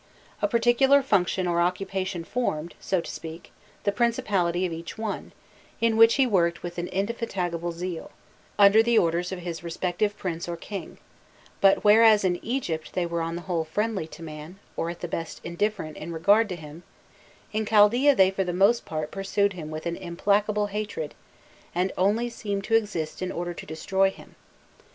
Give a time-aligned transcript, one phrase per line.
[0.41, 3.51] A particular function or occupation formed, so to speak,
[3.83, 5.31] the principality of each one,
[5.79, 8.09] in which he worked with an indefatigable zeal,
[8.57, 10.97] under the orders of his respective prince or king;
[11.61, 15.07] but, whereas in Egypt they were on the whole friendly to man, or at the
[15.07, 16.81] best indifferent in regard to him,
[17.53, 21.13] in Chaldaea they for the most part pursued him with an implacable hatred,
[21.75, 24.33] and only seemed to exist in order to destroy him.